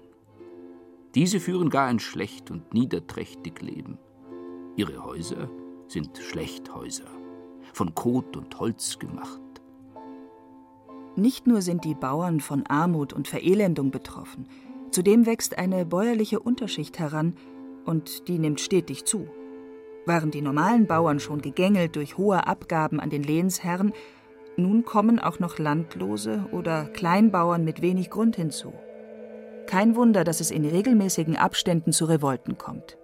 Diese 1.15 1.39
führen 1.39 1.69
gar 1.69 1.87
ein 1.87 1.99
schlecht 1.99 2.51
und 2.51 2.73
niederträchtig 2.73 3.61
Leben. 3.61 3.97
Ihre 4.75 5.03
Häuser 5.03 5.49
sind 5.87 6.17
Schlechthäuser, 6.17 7.07
von 7.73 7.95
Kot 7.95 8.35
und 8.35 8.59
Holz 8.59 8.99
gemacht. 8.99 9.41
Nicht 11.15 11.47
nur 11.47 11.61
sind 11.61 11.85
die 11.85 11.95
Bauern 11.95 12.41
von 12.41 12.65
Armut 12.65 13.13
und 13.13 13.29
Verelendung 13.29 13.91
betroffen, 13.91 14.49
zudem 14.91 15.25
wächst 15.25 15.57
eine 15.57 15.85
bäuerliche 15.85 16.39
Unterschicht 16.39 16.99
heran, 16.99 17.35
und 17.85 18.27
die 18.27 18.39
nimmt 18.39 18.59
stetig 18.59 19.05
zu. 19.05 19.27
Waren 20.05 20.31
die 20.31 20.41
normalen 20.41 20.87
Bauern 20.87 21.19
schon 21.19 21.41
gegängelt 21.41 21.95
durch 21.95 22.17
hohe 22.17 22.47
Abgaben 22.47 22.99
an 22.99 23.09
den 23.09 23.23
Lehnsherren, 23.23 23.93
nun 24.57 24.85
kommen 24.85 25.19
auch 25.19 25.39
noch 25.39 25.59
Landlose 25.59 26.45
oder 26.51 26.85
Kleinbauern 26.85 27.63
mit 27.63 27.81
wenig 27.81 28.09
Grund 28.09 28.35
hinzu. 28.35 28.73
Kein 29.67 29.95
Wunder, 29.95 30.23
dass 30.23 30.39
es 30.39 30.51
in 30.51 30.65
regelmäßigen 30.65 31.35
Abständen 31.35 31.91
zu 31.91 32.05
Revolten 32.05 32.57
kommt. 32.57 32.97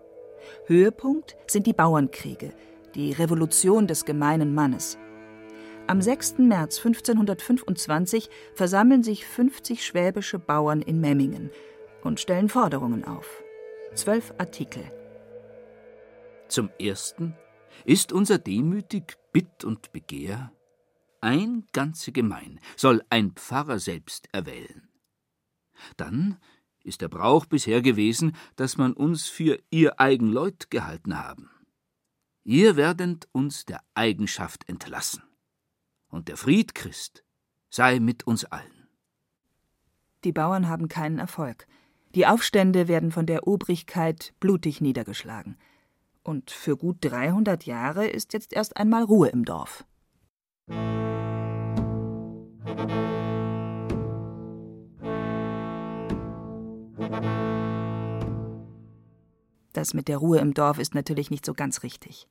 Höhepunkt 0.65 1.36
sind 1.48 1.67
die 1.67 1.74
Bauernkriege, 1.74 2.53
die 2.96 3.12
Revolution 3.12 3.88
des 3.88 4.05
gemeinen 4.05 4.53
Mannes. 4.53 4.98
Am 5.88 6.01
6. 6.01 6.38
März 6.39 6.77
1525 6.77 8.29
versammeln 8.53 9.03
sich 9.03 9.25
50 9.25 9.86
schwäbische 9.86 10.39
Bauern 10.39 10.81
in 10.81 11.01
Memmingen 11.01 11.50
und 12.03 12.20
stellen 12.20 12.50
Forderungen 12.50 13.03
auf. 13.03 13.43
Zwölf 13.93 14.34
Artikel. 14.38 14.84
Zum 16.48 16.70
ersten 16.79 17.36
ist 17.86 18.13
unser 18.13 18.38
demütig 18.38 19.17
Bitt 19.31 19.63
und 19.63 19.91
Begehr, 19.91 20.51
ein 21.22 21.66
ganze 21.74 22.12
Gemein 22.12 22.60
soll 22.75 23.04
ein 23.10 23.32
Pfarrer 23.32 23.80
selbst 23.80 24.28
erwählen. 24.32 24.90
Dann 25.98 26.38
ist 26.84 27.01
der 27.01 27.10
Brauch 27.10 27.46
bisher 27.46 27.82
gewesen, 27.82 28.36
dass 28.56 28.78
man 28.78 28.94
uns 28.94 29.28
für 29.28 29.60
ihr 29.70 30.00
eigen 30.00 30.28
Leut 30.28 30.70
gehalten 30.70 31.18
haben. 31.18 31.50
Ihr 32.44 32.75
werdend 32.75 33.28
uns 33.32 33.66
der 33.66 33.82
Eigenschaft 33.94 34.68
entlassen. 34.68 35.24
Und 36.08 36.28
der 36.28 36.38
Fried 36.38 36.75
Christ 36.75 37.24
sei 37.70 38.00
mit 38.00 38.25
uns 38.25 38.46
allen. 38.46 38.90
Die 40.24 40.32
Bauern 40.32 40.68
haben 40.68 40.88
keinen 40.88 41.20
Erfolg. 41.20 41.68
Die 42.16 42.28
Aufstände 42.28 42.88
werden 42.88 43.12
von 43.12 43.25
der 43.25 43.48
Obrigkeit 43.48 44.34
blutig 44.40 44.82
niedergeschlagen 44.82 45.58
und 46.24 46.51
für 46.51 46.78
gut 46.78 46.98
300 47.01 47.66
Jahre 47.66 48.08
ist 48.08 48.34
jetzt 48.34 48.54
erst 48.54 48.78
einmal 48.78 49.04
Ruhe 49.04 49.30
im 49.30 49.46
Dorf. 49.46 49.86
Das 59.74 59.94
mit 59.94 60.08
der 60.08 60.18
Ruhe 60.18 60.38
im 60.40 60.54
Dorf 60.54 60.78
ist 60.78 60.94
natürlich 60.94 61.32
nicht 61.32 61.46
so 61.46 61.54
ganz 61.54 61.84
richtig. 61.84 62.28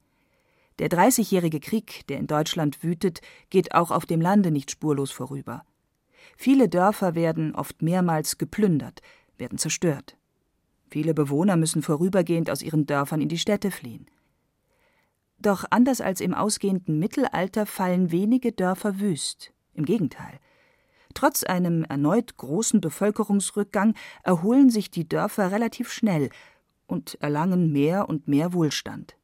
Der 0.78 0.88
Dreißigjährige 0.88 1.60
Krieg, 1.60 2.06
der 2.06 2.18
in 2.18 2.26
Deutschland 2.26 2.82
wütet, 2.82 3.20
geht 3.50 3.74
auch 3.74 3.90
auf 3.90 4.06
dem 4.06 4.20
Lande 4.20 4.50
nicht 4.50 4.70
spurlos 4.70 5.10
vorüber. 5.10 5.64
Viele 6.36 6.68
Dörfer 6.68 7.14
werden 7.14 7.54
oft 7.54 7.82
mehrmals 7.82 8.38
geplündert, 8.38 9.02
werden 9.36 9.58
zerstört. 9.58 10.16
Viele 10.88 11.12
Bewohner 11.12 11.56
müssen 11.56 11.82
vorübergehend 11.82 12.50
aus 12.50 12.62
ihren 12.62 12.86
Dörfern 12.86 13.20
in 13.20 13.28
die 13.28 13.38
Städte 13.38 13.70
fliehen. 13.70 14.06
Doch 15.40 15.64
anders 15.70 16.00
als 16.00 16.20
im 16.20 16.34
ausgehenden 16.34 16.98
Mittelalter 16.98 17.64
fallen 17.66 18.12
wenige 18.12 18.52
Dörfer 18.52 19.00
wüst. 19.00 19.52
Im 19.74 19.84
Gegenteil. 19.84 20.38
Trotz 21.14 21.42
einem 21.42 21.84
erneut 21.84 22.36
großen 22.36 22.80
Bevölkerungsrückgang 22.80 23.94
erholen 24.22 24.70
sich 24.70 24.90
die 24.90 25.08
Dörfer 25.08 25.50
relativ 25.50 25.90
schnell 25.90 26.30
und 26.86 27.16
erlangen 27.20 27.72
mehr 27.72 28.08
und 28.08 28.28
mehr 28.28 28.52
Wohlstand. 28.52 29.16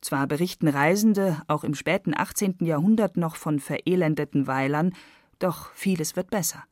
Zwar 0.00 0.26
berichten 0.26 0.68
Reisende 0.68 1.42
auch 1.46 1.64
im 1.64 1.74
späten 1.74 2.12
18. 2.16 2.56
Jahrhundert 2.60 3.16
noch 3.16 3.36
von 3.36 3.60
verelendeten 3.60 4.46
Weilern, 4.46 4.94
doch 5.38 5.70
vieles 5.72 6.16
wird 6.16 6.30
besser. 6.30 6.64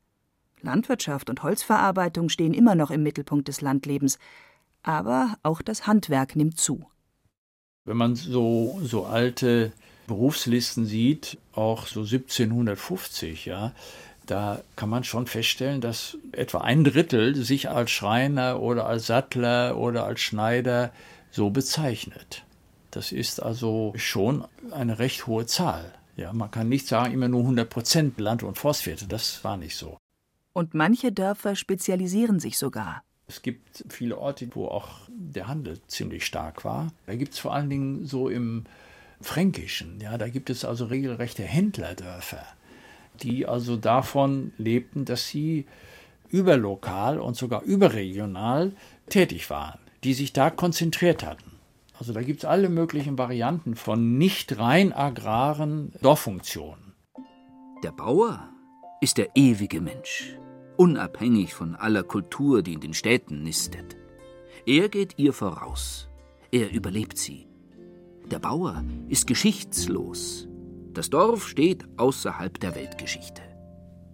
Landwirtschaft 0.61 1.29
und 1.29 1.43
Holzverarbeitung 1.43 2.29
stehen 2.29 2.53
immer 2.53 2.75
noch 2.75 2.91
im 2.91 3.03
Mittelpunkt 3.03 3.47
des 3.47 3.61
Landlebens, 3.61 4.19
aber 4.83 5.37
auch 5.43 5.61
das 5.61 5.87
Handwerk 5.87 6.35
nimmt 6.35 6.59
zu. 6.59 6.85
Wenn 7.85 7.97
man 7.97 8.15
so, 8.15 8.79
so 8.83 9.05
alte 9.05 9.71
Berufslisten 10.07 10.85
sieht, 10.85 11.37
auch 11.53 11.87
so 11.87 12.01
1750, 12.01 13.45
ja, 13.45 13.73
da 14.25 14.61
kann 14.75 14.89
man 14.89 15.03
schon 15.03 15.27
feststellen, 15.27 15.81
dass 15.81 16.17
etwa 16.31 16.61
ein 16.61 16.83
Drittel 16.83 17.35
sich 17.35 17.69
als 17.69 17.91
Schreiner 17.91 18.59
oder 18.59 18.87
als 18.87 19.07
Sattler 19.07 19.77
oder 19.77 20.05
als 20.05 20.21
Schneider 20.21 20.91
so 21.31 21.51
bezeichnet. 21.51 22.43
Das 22.89 23.11
ist 23.11 23.41
also 23.41 23.93
schon 23.97 24.45
eine 24.71 24.99
recht 24.99 25.27
hohe 25.27 25.45
Zahl. 25.45 25.93
Ja, 26.15 26.33
man 26.33 26.49
kann 26.49 26.69
nicht 26.69 26.87
sagen, 26.87 27.13
immer 27.13 27.27
nur 27.27 27.41
100 27.41 27.69
Prozent 27.69 28.19
Land- 28.19 28.41
und 28.41 28.57
Forstwirte. 28.57 29.05
Das 29.07 29.43
war 29.43 29.57
nicht 29.57 29.75
so. 29.75 29.97
Und 30.53 30.73
manche 30.73 31.11
Dörfer 31.11 31.55
spezialisieren 31.55 32.39
sich 32.39 32.57
sogar. 32.57 33.03
Es 33.27 33.41
gibt 33.41 33.83
viele 33.89 34.17
Orte, 34.17 34.47
wo 34.53 34.67
auch 34.67 34.89
der 35.07 35.47
Handel 35.47 35.79
ziemlich 35.87 36.25
stark 36.25 36.63
war. 36.63 36.91
Da 37.07 37.15
gibt 37.15 37.33
es 37.33 37.39
vor 37.39 37.53
allen 37.53 37.69
Dingen 37.69 38.05
so 38.05 38.29
im 38.29 38.65
Fränkischen, 39.21 39.99
ja, 40.01 40.17
da 40.17 40.27
gibt 40.27 40.49
es 40.49 40.65
also 40.65 40.85
regelrechte 40.85 41.43
Händlerdörfer, 41.43 42.45
die 43.23 43.47
also 43.47 43.77
davon 43.77 44.51
lebten, 44.57 45.05
dass 45.05 45.27
sie 45.27 45.65
überlokal 46.29 47.19
und 47.19 47.35
sogar 47.35 47.63
überregional 47.63 48.73
tätig 49.09 49.49
waren, 49.49 49.79
die 50.03 50.13
sich 50.13 50.33
da 50.33 50.49
konzentriert 50.49 51.25
hatten. 51.25 51.51
Also 51.97 52.11
da 52.11 52.21
gibt 52.21 52.39
es 52.43 52.45
alle 52.45 52.69
möglichen 52.69 53.17
Varianten 53.17 53.75
von 53.75 54.17
nicht 54.17 54.59
rein 54.59 54.91
agraren 54.91 55.93
Dorffunktionen. 56.01 56.93
Der 57.83 57.91
Bauer 57.91 58.49
ist 58.99 59.17
der 59.17 59.29
ewige 59.35 59.79
Mensch 59.79 60.37
unabhängig 60.77 61.53
von 61.53 61.75
aller 61.75 62.03
Kultur, 62.03 62.61
die 62.61 62.73
in 62.73 62.81
den 62.81 62.93
Städten 62.93 63.43
nistet. 63.43 63.95
Er 64.65 64.89
geht 64.89 65.17
ihr 65.17 65.33
voraus. 65.33 66.09
Er 66.51 66.71
überlebt 66.71 67.17
sie. 67.17 67.47
Der 68.31 68.39
Bauer 68.39 68.83
ist 69.07 69.27
geschichtslos. 69.27 70.47
Das 70.93 71.09
Dorf 71.09 71.47
steht 71.47 71.85
außerhalb 71.97 72.59
der 72.59 72.75
Weltgeschichte. 72.75 73.41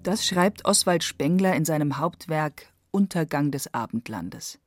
Das 0.03 0.25
schreibt 0.25 0.65
Oswald 0.65 1.03
Spengler 1.03 1.55
in 1.55 1.63
seinem 1.63 1.97
Hauptwerk 1.97 2.73
Untergang 2.89 3.51
des 3.51 3.73
Abendlandes. 3.73 4.59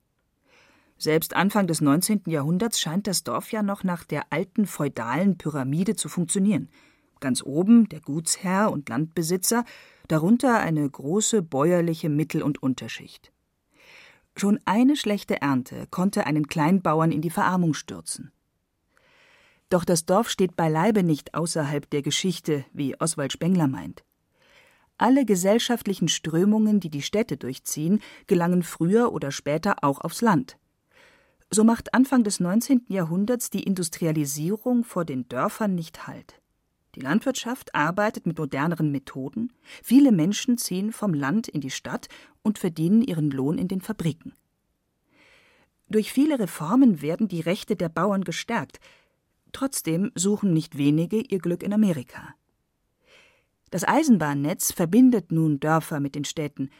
Selbst 0.97 1.35
Anfang 1.35 1.67
des 1.67 1.81
19. 1.81 2.23
Jahrhunderts 2.27 2.81
scheint 2.81 3.07
das 3.07 3.25
Dorf 3.25 3.53
ja 3.53 3.63
noch 3.63 3.85
nach 3.85 4.05
der 4.05 4.27
alten 4.31 4.65
feudalen 4.67 5.37
Pyramide 5.37 5.97
zu 5.97 6.09
funktionieren. 6.09 6.69
Ganz 7.21 7.43
oben 7.43 7.89
der 7.89 8.01
Gutsherr 8.01 8.71
und 8.71 8.89
Landbesitzer, 8.89 9.65
darunter 10.09 10.59
eine 10.61 10.89
große 10.89 11.43
bäuerliche 11.43 12.09
Mittel- 12.09 12.43
und 12.43 12.63
Unterschicht. 12.63 13.33
Schon 14.37 14.59
eine 14.65 14.97
schlechte 14.97 15.41
Ernte 15.41 15.87
konnte 15.91 16.27
einen 16.27 16.49
Kleinbauern 16.49 17.13
in 17.13 17.23
die 17.23 17.31
Verarmung 17.31 17.75
stürzen. 17.75 18.33
Doch 19.71 19.85
das 19.85 20.07
Dorf 20.07 20.29
steht 20.29 20.57
beileibe 20.57 21.03
nicht 21.03 21.35
außerhalb 21.35 21.89
der 21.91 22.03
Geschichte, 22.03 22.65
wie 22.73 23.01
Oswald 23.01 23.33
Spengler 23.33 23.69
meint. 23.69 24.05
Alle 24.99 25.25
gesellschaftlichen 25.25 26.09
Strömungen, 26.09 26.81
die 26.81 26.91
die 26.91 27.03
Städte 27.03 27.37
durchziehen, 27.37 28.01
gelangen 28.27 28.63
früher 28.63 29.13
oder 29.13 29.33
später 29.33 29.83
auch 29.83 30.01
aufs 30.01 30.21
Land. 30.21 30.57
So 31.51 31.65
macht 31.65 31.95
Anfang 31.95 32.25
des 32.25 32.41
19. 32.41 32.87
Jahrhunderts 32.89 33.51
die 33.51 33.63
Industrialisierung 33.63 34.85
vor 34.85 35.05
den 35.05 35.29
Dörfern 35.29 35.75
nicht 35.75 36.07
Halt. 36.07 36.41
Die 36.95 37.01
Landwirtschaft 37.01 37.75
arbeitet 37.75 38.27
mit 38.27 38.39
moderneren 38.39 38.93
Methoden, 38.93 39.53
viele 39.83 40.13
Menschen 40.13 40.59
ziehen 40.59 40.93
vom 40.93 41.13
Land 41.13 41.49
in 41.49 41.61
die 41.61 41.71
Stadt 41.71 42.09
und 42.43 42.59
verdienen 42.59 43.03
ihren 43.03 43.31
Lohn 43.31 43.59
in 43.59 43.69
den 43.69 43.81
Fabriken. 43.81 44.35
Durch 45.89 46.13
viele 46.13 46.39
Reformen 46.39 47.03
werden 47.03 47.29
die 47.29 47.41
Rechte 47.41 47.77
der 47.77 47.89
Bauern 47.89 48.25
gestärkt, 48.25 48.79
trotzdem 49.53 50.13
suchen 50.15 50.53
nicht 50.53 50.79
wenige 50.79 51.21
ihr 51.21 51.39
Glück 51.39 51.63
in 51.63 51.73
Amerika. 51.73 52.35
Das 53.71 53.87
Eisenbahnnetz 53.87 54.73
verbindet 54.73 55.33
nun 55.33 55.59
Dörfer 55.59 55.99
mit 55.99 56.15
den 56.15 56.25
Städten, 56.25 56.71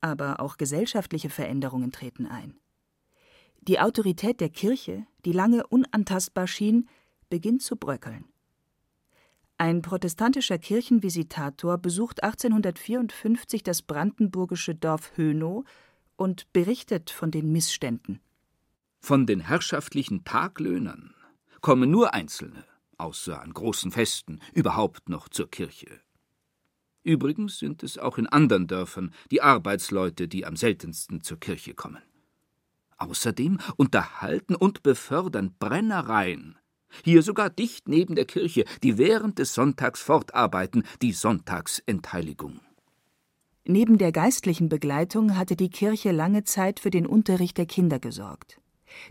aber 0.00 0.40
auch 0.40 0.56
gesellschaftliche 0.56 1.30
Veränderungen 1.30 1.92
treten 1.92 2.26
ein. 2.26 2.58
Die 3.60 3.80
Autorität 3.80 4.40
der 4.40 4.50
Kirche, 4.50 5.06
die 5.24 5.32
lange 5.32 5.66
unantastbar 5.66 6.46
schien, 6.46 6.88
beginnt 7.30 7.62
zu 7.62 7.76
bröckeln. 7.76 8.26
Ein 9.56 9.82
protestantischer 9.82 10.58
Kirchenvisitator 10.58 11.78
besucht 11.78 12.24
1854 12.24 13.62
das 13.62 13.82
brandenburgische 13.82 14.74
Dorf 14.74 15.12
Hönow 15.16 15.64
und 16.16 16.52
berichtet 16.52 17.10
von 17.10 17.30
den 17.30 17.52
Missständen. 17.52 18.20
Von 19.00 19.26
den 19.26 19.40
herrschaftlichen 19.40 20.24
Taglöhnern 20.24 21.14
kommen 21.60 21.90
nur 21.90 22.14
Einzelne, 22.14 22.64
außer 22.98 23.40
an 23.40 23.52
großen 23.52 23.92
Festen, 23.92 24.40
überhaupt 24.52 25.08
noch 25.08 25.28
zur 25.28 25.48
Kirche. 25.50 26.00
Übrigens 27.04 27.58
sind 27.58 27.82
es 27.82 27.96
auch 27.98 28.18
in 28.18 28.26
anderen 28.26 28.66
Dörfern 28.66 29.12
die 29.30 29.42
Arbeitsleute, 29.42 30.26
die 30.26 30.46
am 30.46 30.56
seltensten 30.56 31.22
zur 31.22 31.38
Kirche 31.38 31.74
kommen. 31.74 32.02
Außerdem 32.96 33.58
unterhalten 33.76 34.54
und 34.54 34.82
befördern 34.82 35.54
Brennereien, 35.58 36.58
hier 37.02 37.22
sogar 37.22 37.50
dicht 37.50 37.88
neben 37.88 38.14
der 38.14 38.26
Kirche, 38.26 38.64
die 38.82 38.98
während 38.98 39.38
des 39.38 39.54
Sonntags 39.54 40.00
fortarbeiten, 40.00 40.84
die 41.02 41.12
Sonntagsentheiligung. 41.12 42.60
Neben 43.66 43.96
der 43.96 44.12
geistlichen 44.12 44.68
Begleitung 44.68 45.36
hatte 45.36 45.56
die 45.56 45.70
Kirche 45.70 46.12
lange 46.12 46.44
Zeit 46.44 46.80
für 46.80 46.90
den 46.90 47.06
Unterricht 47.06 47.56
der 47.56 47.66
Kinder 47.66 47.98
gesorgt. 47.98 48.60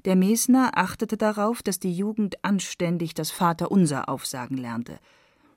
Der 0.05 0.15
Mesner 0.15 0.77
achtete 0.77 1.17
darauf, 1.17 1.63
dass 1.63 1.79
die 1.79 1.93
Jugend 1.93 2.43
anständig 2.43 3.15
das 3.15 3.31
Vaterunser 3.31 4.08
aufsagen 4.10 4.58
lernte. 4.58 4.99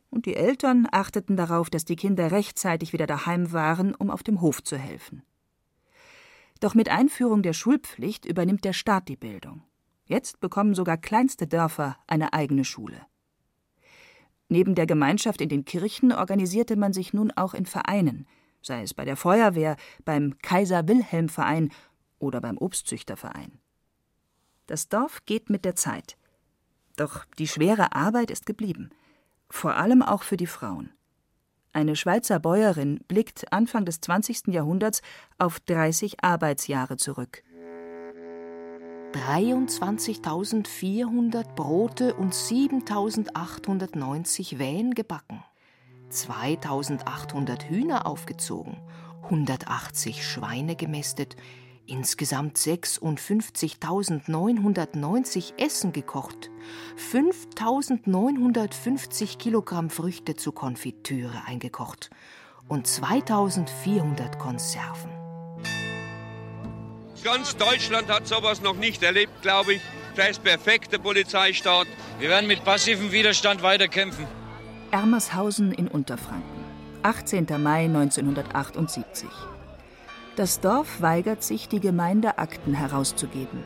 Und 0.09 0.25
die 0.27 0.35
Eltern 0.35 0.89
achteten 0.91 1.37
darauf, 1.37 1.69
dass 1.69 1.85
die 1.85 1.97
Kinder 1.97 2.33
rechtzeitig 2.33 2.93
wieder 2.93 3.07
daheim 3.07 3.53
waren, 3.53 3.95
um 3.95 4.11
auf 4.11 4.23
dem 4.23 4.41
Hof 4.41 4.63
zu 4.63 4.77
helfen. 4.77 5.23
Doch 6.61 6.75
mit 6.75 6.89
Einführung 6.89 7.43
der 7.43 7.53
Schulpflicht 7.53 8.25
übernimmt 8.25 8.65
der 8.65 8.73
Staat 8.73 9.09
die 9.09 9.17
Bildung. 9.17 9.63
Jetzt 10.07 10.41
bekommen 10.41 10.75
sogar 10.75 10.97
kleinste 10.97 11.47
Dörfer 11.47 11.97
eine 12.07 12.33
eigene 12.33 12.65
Schule. 12.65 13.01
Neben 14.49 14.77
der 14.77 14.87
Gemeinschaft 14.87 15.41
in 15.41 15.49
den 15.49 15.65
Kirchen 15.65 16.13
organisierte 16.13 16.77
man 16.77 16.93
sich 16.93 17.13
nun 17.13 17.33
auch 17.33 17.53
in 17.55 17.67
Vereinen, 17.67 18.27
sei 18.63 18.83
es 18.83 18.95
bei 18.95 19.05
der 19.05 19.17
Feuerwehr, 19.17 19.77
beim 20.05 20.39
Kaiser 20.39 20.87
Wilhelm 20.87 21.29
Verein 21.29 21.71
oder 22.19 22.41
beim 22.41 22.57
Obstzüchterverein. 22.57 23.59
Das 24.67 24.89
Dorf 24.89 25.25
geht 25.27 25.51
mit 25.51 25.65
der 25.65 25.75
Zeit. 25.75 26.17
Doch 26.97 27.25
die 27.39 27.49
schwere 27.49 27.93
Arbeit 27.93 28.31
ist 28.31 28.47
geblieben, 28.47 28.91
vor 29.51 29.75
allem 29.75 30.03
auch 30.03 30.23
für 30.23 30.37
die 30.37 30.47
Frauen. 30.47 30.93
Eine 31.73 31.95
Schweizer 31.95 32.39
Bäuerin 32.39 33.01
blickt 33.07 33.53
Anfang 33.53 33.85
des 33.85 34.01
20. 34.01 34.49
Jahrhunderts 34.49 35.03
auf 35.39 35.61
30 35.61 36.25
Arbeitsjahre 36.25 36.97
zurück. 36.97 37.43
23.400 39.13 41.55
Brote 41.55 42.15
und 42.15 42.35
7.890 42.35 44.59
Wehen 44.59 44.95
gebacken, 44.95 45.45
2.800 46.11 47.69
Hühner 47.69 48.07
aufgezogen, 48.07 48.79
180 49.23 50.27
Schweine 50.27 50.75
gemästet, 50.77 51.37
insgesamt 51.87 52.59
56.990 52.59 55.59
Essen 55.59 55.93
gekocht, 55.93 56.51
5.950 57.13 59.39
Kilogramm 59.39 59.89
Früchte 59.91 60.37
zu 60.37 60.53
Konfitüre 60.53 61.43
eingekocht. 61.47 62.11
Und 62.69 62.87
2.400 62.89 64.39
Konserven. 64.39 65.16
Ganz 67.27 67.57
Deutschland 67.57 68.09
hat 68.09 68.29
sowas 68.29 68.63
noch 68.63 68.77
nicht 68.77 69.03
erlebt, 69.03 69.43
glaube 69.43 69.75
ich. 69.75 69.83
Das 70.15 70.31
ist 70.31 70.45
perfekter 70.45 71.01
Polizeistaat. 71.01 71.89
Wir 72.21 72.29
werden 72.29 72.47
mit 72.47 72.63
passivem 72.63 73.11
Widerstand 73.11 73.65
weiterkämpfen. 73.65 74.29
Ermershausen 74.93 75.73
in 75.73 75.89
Unterfranken, 75.89 76.65
18. 77.03 77.49
Mai 77.61 77.87
1978. 77.87 79.29
Das 80.37 80.61
Dorf 80.61 81.01
weigert 81.03 81.43
sich, 81.43 81.67
die 81.67 81.81
Gemeindeakten 81.81 82.75
herauszugeben. 82.75 83.65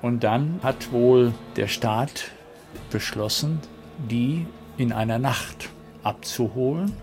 Und 0.00 0.24
dann 0.24 0.60
hat 0.62 0.90
wohl 0.90 1.34
der 1.56 1.68
Staat 1.68 2.30
beschlossen, 2.88 3.60
die 3.98 4.46
in 4.78 4.90
einer 4.90 5.18
Nacht 5.18 5.68
abzuholen 6.02 6.96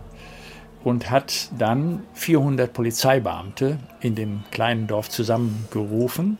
und 0.83 1.09
hat 1.09 1.49
dann 1.57 2.05
400 2.13 2.71
Polizeibeamte 2.71 3.79
in 4.01 4.13
dem 4.15 4.43
kleinen 4.51 4.85
Dorf 4.87 5.09
zusammengerufen. 5.09 6.37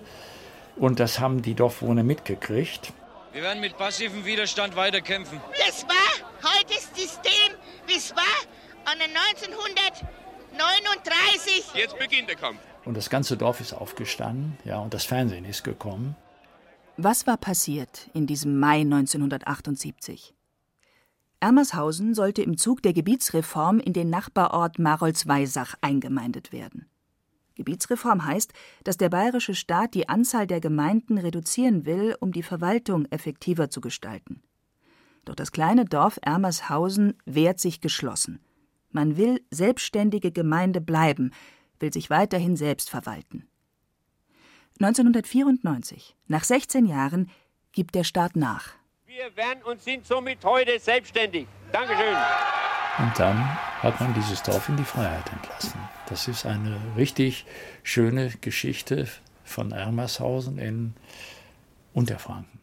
Und 0.76 1.00
das 1.00 1.20
haben 1.20 1.42
die 1.42 1.56
Dorfwohner 1.56 2.04
mitgekriegt. 2.04 2.94
Wir 3.34 3.42
werden 3.44 3.62
mit 3.62 3.78
passivem 3.78 4.26
Widerstand 4.26 4.76
weiterkämpfen. 4.76 5.40
Das 5.58 5.84
war 5.84 5.96
heute 6.42 6.74
das 6.74 6.90
System, 6.96 7.54
wie 7.86 7.96
es 7.96 8.16
war 8.16 8.24
an 8.86 8.98
1939. 9.00 11.76
Jetzt 11.76 12.00
beginnt 12.00 12.30
der 12.30 12.38
Kampf. 12.38 12.60
Und 12.86 12.98
das 12.98 13.10
ganze 13.10 13.38
Dorf 13.38 13.62
ist 13.62 13.74
aufgestanden, 13.74 14.58
ja, 14.64 14.80
und 14.80 14.94
das 14.94 15.04
Fernsehen 15.04 15.46
ist 15.46 15.64
gekommen. 15.64 16.16
Was 16.98 17.28
war 17.28 17.38
passiert 17.38 18.10
in 18.14 18.26
diesem 18.26 18.60
Mai 18.60 18.82
1978? 18.82 20.34
Ermershausen 21.40 22.14
sollte 22.14 22.42
im 22.42 22.58
Zug 22.58 22.82
der 22.82 22.94
Gebietsreform 22.94 23.80
in 23.80 23.94
den 23.94 24.10
Nachbarort 24.10 24.78
Marolz-Weisach 24.78 25.76
eingemeindet 25.82 26.52
werden. 26.52 26.90
Gebietsreform 27.56 28.26
heißt, 28.26 28.54
dass 28.84 28.98
der 28.98 29.10
bayerische 29.10 29.54
Staat 29.54 29.94
die 29.94 30.08
Anzahl 30.08 30.48
der 30.48 30.62
Gemeinden 30.62 31.18
reduzieren 31.18 31.86
will, 31.86 32.16
um 32.20 32.32
die 32.32 32.44
Verwaltung 32.44 33.06
effektiver 33.12 33.70
zu 33.70 33.82
gestalten. 33.82 34.42
Doch 35.26 35.36
das 35.36 35.52
kleine 35.52 35.86
Dorf 35.86 36.20
Ermershausen 36.22 37.16
wehrt 37.26 37.60
sich 37.60 37.82
geschlossen. 37.82 38.40
Man 38.92 39.18
will 39.18 39.42
selbstständige 39.52 40.32
Gemeinde 40.32 40.82
bleiben, 40.82 41.32
will 41.80 41.94
sich 41.94 42.10
weiterhin 42.10 42.56
selbst 42.56 42.90
verwalten. 42.90 43.48
1994, 44.80 46.16
nach 46.28 46.46
16 46.46 46.86
Jahren, 46.86 47.30
gibt 47.74 47.96
der 47.96 48.06
Staat 48.06 48.36
nach. 48.36 48.79
Wir 49.20 49.36
werden 49.36 49.62
und 49.64 49.82
sind 49.82 50.06
somit 50.06 50.46
heute 50.46 50.80
selbstständig. 50.80 51.46
Dankeschön. 51.74 52.16
Und 53.00 53.20
dann 53.20 53.38
hat 53.84 54.00
man 54.00 54.14
dieses 54.14 54.42
Dorf 54.44 54.70
in 54.70 54.78
die 54.78 54.86
Freiheit 54.86 55.30
entlassen. 55.34 55.78
Das 56.08 56.30
ist 56.30 56.46
eine 56.46 56.80
richtig 56.96 57.46
schöne 57.84 58.30
Geschichte 58.40 59.10
von 59.44 59.74
Ermershausen 59.74 60.58
in 60.58 60.94
Unterfranken. 61.94 62.62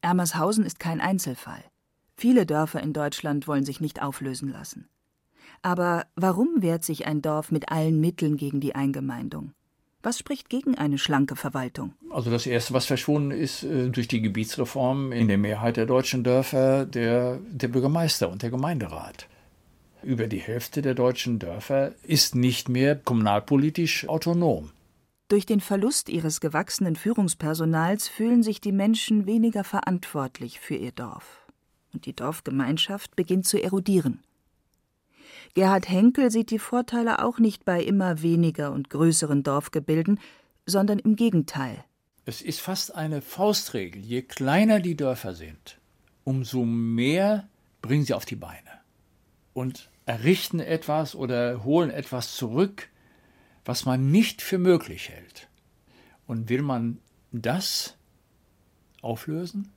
Ermershausen 0.00 0.64
ist 0.64 0.80
kein 0.80 1.02
Einzelfall. 1.02 1.62
Viele 2.16 2.46
Dörfer 2.46 2.80
in 2.80 2.94
Deutschland 2.94 3.46
wollen 3.46 3.66
sich 3.66 3.78
nicht 3.78 4.00
auflösen 4.00 4.48
lassen. 4.48 4.88
Aber 5.60 6.06
warum 6.16 6.62
wehrt 6.62 6.82
sich 6.82 7.06
ein 7.06 7.20
Dorf 7.20 7.50
mit 7.50 7.70
allen 7.70 8.00
Mitteln 8.00 8.38
gegen 8.38 8.60
die 8.60 8.74
Eingemeindung? 8.74 9.52
Was 10.02 10.18
spricht 10.18 10.48
gegen 10.48 10.76
eine 10.76 10.96
schlanke 10.96 11.34
Verwaltung? 11.34 11.94
Also 12.10 12.30
das 12.30 12.46
Erste, 12.46 12.72
was 12.72 12.86
verschwunden 12.86 13.32
ist 13.32 13.64
äh, 13.64 13.88
durch 13.88 14.06
die 14.06 14.22
Gebietsreform 14.22 15.12
in 15.12 15.26
der 15.26 15.38
Mehrheit 15.38 15.76
der 15.76 15.86
deutschen 15.86 16.22
Dörfer, 16.22 16.86
der, 16.86 17.40
der 17.50 17.68
Bürgermeister 17.68 18.30
und 18.30 18.42
der 18.42 18.50
Gemeinderat. 18.50 19.26
Über 20.02 20.28
die 20.28 20.38
Hälfte 20.38 20.82
der 20.82 20.94
deutschen 20.94 21.40
Dörfer 21.40 21.92
ist 22.04 22.36
nicht 22.36 22.68
mehr 22.68 22.94
kommunalpolitisch 22.94 24.08
autonom. 24.08 24.70
Durch 25.26 25.44
den 25.44 25.60
Verlust 25.60 26.08
ihres 26.08 26.40
gewachsenen 26.40 26.94
Führungspersonals 26.94 28.08
fühlen 28.08 28.42
sich 28.42 28.60
die 28.60 28.72
Menschen 28.72 29.26
weniger 29.26 29.64
verantwortlich 29.64 30.60
für 30.60 30.76
ihr 30.76 30.92
Dorf. 30.92 31.44
Und 31.92 32.06
die 32.06 32.14
Dorfgemeinschaft 32.14 33.16
beginnt 33.16 33.46
zu 33.46 33.60
erodieren. 33.60 34.20
Gerhard 35.54 35.88
Henkel 35.88 36.30
sieht 36.30 36.50
die 36.50 36.58
Vorteile 36.58 37.24
auch 37.24 37.38
nicht 37.38 37.64
bei 37.64 37.82
immer 37.82 38.22
weniger 38.22 38.72
und 38.72 38.90
größeren 38.90 39.42
Dorfgebilden, 39.42 40.20
sondern 40.66 40.98
im 40.98 41.16
Gegenteil. 41.16 41.84
Es 42.24 42.42
ist 42.42 42.60
fast 42.60 42.94
eine 42.94 43.22
Faustregel. 43.22 44.02
Je 44.02 44.22
kleiner 44.22 44.80
die 44.80 44.96
Dörfer 44.96 45.34
sind, 45.34 45.78
umso 46.24 46.64
mehr 46.64 47.48
bringen 47.80 48.04
sie 48.04 48.14
auf 48.14 48.26
die 48.26 48.36
Beine 48.36 48.68
und 49.54 49.90
errichten 50.06 50.60
etwas 50.60 51.14
oder 51.14 51.64
holen 51.64 51.90
etwas 51.90 52.36
zurück, 52.36 52.88
was 53.64 53.84
man 53.84 54.10
nicht 54.10 54.40
für 54.42 54.58
möglich 54.58 55.08
hält. 55.08 55.48
Und 56.26 56.48
will 56.48 56.62
man 56.62 56.98
das 57.32 57.96
auflösen, 59.02 59.72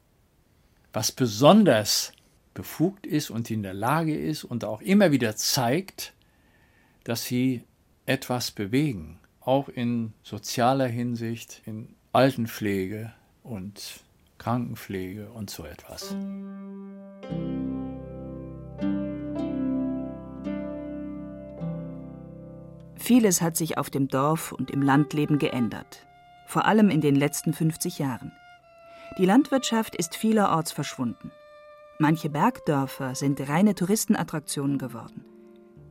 was 0.94 1.12
besonders 1.12 2.14
befugt 2.54 3.06
ist 3.06 3.30
und 3.30 3.50
in 3.50 3.64
der 3.64 3.74
Lage 3.74 4.16
ist 4.16 4.44
und 4.44 4.64
auch 4.64 4.82
immer 4.82 5.12
wieder 5.12 5.36
zeigt, 5.36 6.14
dass 7.04 7.24
sie 7.24 7.64
etwas 8.06 8.52
bewegen, 8.52 9.20
auch 9.40 9.70
in 9.70 10.14
sozialer 10.24 10.88
Hinsicht, 10.88 11.62
in 11.66 11.96
Altenpflege 12.14 13.14
und 13.44 14.02
Krankenpflege 14.38 15.30
und 15.30 15.50
so 15.50 15.66
etwas. 15.66 16.16
Vieles 22.96 23.42
hat 23.42 23.58
sich 23.58 23.78
auf 23.78 23.90
dem 23.90 24.08
Dorf 24.08 24.52
und 24.52 24.72
im 24.72 24.82
Landleben 24.82 25.40
geändert, 25.40 26.06
vor 26.46 26.66
allem 26.66 26.90
in 26.90 27.02
den 27.02 27.16
letzten 27.16 27.54
50 27.54 28.00
Jahren. 28.00 28.32
Die 29.18 29.26
Landwirtschaft 29.26 29.96
ist 29.96 30.16
vielerorts 30.16 30.72
verschwunden. 30.72 31.32
Manche 32.02 32.32
Bergdörfer 32.32 33.14
sind 33.14 33.48
reine 33.48 33.76
Touristenattraktionen 33.76 34.80
geworden. 34.80 35.24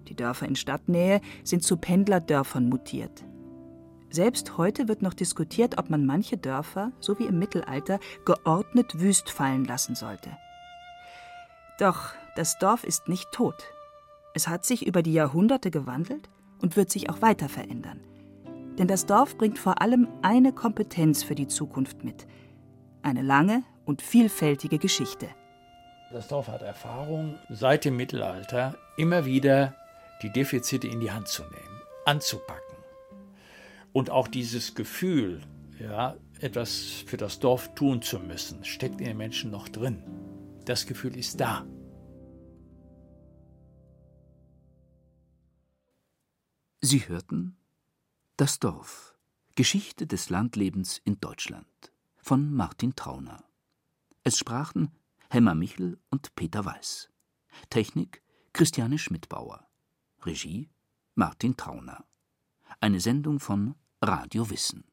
Die 0.09 0.17
Dörfer 0.17 0.49
in 0.49 0.57
Stadtnähe 0.57 1.21
sind 1.45 1.63
zu 1.63 1.77
Pendlerdörfern 1.77 2.69
mutiert. 2.69 3.25
Selbst 4.11 4.59
heute 4.59 4.89
wird 4.89 5.03
noch 5.03 5.15
diskutiert, 5.15 5.79
ob 5.79 5.89
man 5.89 6.07
manche 6.07 6.37
Dörfer, 6.37 6.91
so 6.99 7.17
wie 7.21 7.27
im 7.27 7.39
Mittelalter, 7.39 8.01
geordnet 8.25 8.99
wüst 8.99 9.31
fallen 9.31 9.65
lassen 9.65 9.95
sollte. 9.95 10.37
Doch 11.79 12.13
das 12.35 12.59
Dorf 12.59 12.83
ist 12.83 13.07
nicht 13.07 13.31
tot. 13.31 13.63
Es 14.35 14.49
hat 14.49 14.65
sich 14.65 14.85
über 14.89 15.05
die 15.05 15.13
Jahrhunderte 15.13 15.71
gewandelt 15.71 16.29
und 16.61 16.77
wird 16.77 16.91
sich 16.91 17.09
auch 17.09 17.23
weiter 17.23 17.49
verändern. 17.49 18.01
Denn 18.79 18.89
das 18.89 19.07
Dorf 19.07 19.39
bringt 19.39 19.61
vor 19.61 19.81
allem 19.81 20.09
eine 20.23 20.53
Kompetenz 20.53 21.23
für 21.23 21.37
die 21.37 21.47
Zukunft 21.47 22.03
mit. 22.03 22.27
Eine 23.01 23.23
lange 23.23 23.63
und 23.85 24.03
vielfältige 24.03 24.79
Geschichte. 24.79 25.29
Das 26.11 26.27
Dorf 26.27 26.49
hat 26.49 26.63
Erfahrung, 26.63 27.39
seit 27.49 27.85
dem 27.85 27.97
Mittelalter 27.97 28.77
immer 28.97 29.25
wieder 29.25 29.77
die 30.23 30.31
Defizite 30.31 30.89
in 30.89 30.99
die 30.99 31.13
Hand 31.13 31.29
zu 31.29 31.43
nehmen, 31.43 31.81
anzupacken. 32.05 32.77
Und 33.93 34.11
auch 34.11 34.27
dieses 34.27 34.75
Gefühl, 34.75 35.41
ja, 35.79 36.17
etwas 36.41 37.05
für 37.07 37.17
das 37.17 37.39
Dorf 37.39 37.75
tun 37.77 38.03
zu 38.03 38.19
müssen, 38.19 38.65
steckt 38.65 39.01
in 39.01 39.07
den 39.07 39.17
Menschen 39.17 39.53
noch 39.53 39.69
drin. 39.69 40.03
Das 40.65 40.87
Gefühl 40.87 41.17
ist 41.17 41.41
da. 41.41 41.65
Sie 46.81 47.07
hörten 47.09 47.57
Das 48.37 48.59
Dorf. 48.59 49.15
Geschichte 49.55 50.07
des 50.07 50.29
Landlebens 50.29 51.01
in 51.05 51.21
Deutschland 51.21 51.93
von 52.17 52.53
Martin 52.53 52.97
Trauner. 52.97 53.45
Es 54.25 54.39
sprachen 54.39 54.91
Hemmer 55.33 55.55
Michel 55.55 55.97
und 56.11 56.35
Peter 56.35 56.65
Weiß. 56.65 57.09
Technik 57.71 58.21
Christiane 58.53 58.99
Schmidbauer. 58.99 59.65
Regie 60.23 60.71
Martin 61.15 61.57
Trauner. 61.57 62.05
Eine 62.81 62.99
Sendung 62.99 63.39
von 63.39 63.77
Radio 64.03 64.51
Wissen. 64.51 64.90